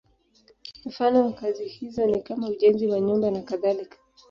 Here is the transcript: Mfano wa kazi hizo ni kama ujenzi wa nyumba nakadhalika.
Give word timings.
Mfano 0.85 1.25
wa 1.25 1.33
kazi 1.33 1.65
hizo 1.67 2.05
ni 2.05 2.21
kama 2.21 2.47
ujenzi 2.49 2.87
wa 2.87 2.99
nyumba 2.99 3.31
nakadhalika. 3.31 3.97